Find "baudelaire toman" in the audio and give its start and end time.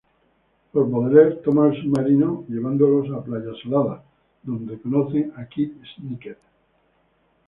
0.89-1.75